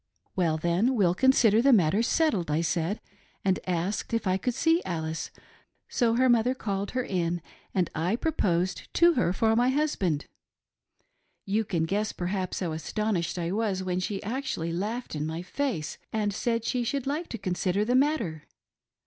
"Well 0.35 0.57
then, 0.57 0.95
we'll 0.95 1.13
consider 1.13 1.61
the 1.61 1.71
matter 1.71 2.01
settled, 2.01 2.49
I 2.49 2.61
said, 2.61 2.99
and 3.45 3.59
asked 3.67 4.15
if 4.15 4.25
I 4.25 4.35
could 4.35 4.55
see 4.55 4.81
Alice; 4.83 5.29
so 5.89 6.15
her 6.15 6.27
mother 6.27 6.55
called 6.55 6.89
her 6.97 7.03
in, 7.03 7.39
and 7.75 7.87
I 7.93 8.15
proposed 8.15 8.91
to 8.95 9.13
her 9.13 9.31
for 9.31 9.55
my 9.55 9.69
husband. 9.69 10.25
You 11.45 11.63
can 11.63 11.83
guess, 11.83 12.13
perhaps, 12.13 12.61
how 12.61 12.71
astonished 12.71 13.37
I 13.37 13.51
was 13.51 13.83
when 13.83 13.99
she 13.99 14.23
actually 14.23 14.73
laughed 14.73 15.13
in 15.13 15.27
my 15.27 15.43
face 15.43 15.99
and 16.11 16.33
said 16.33 16.65
she 16.65 16.83
should 16.83 17.05
like 17.05 17.27
to 17.29 17.37
consider 17.37 17.85
the 17.85 17.93
matter 17.93 18.45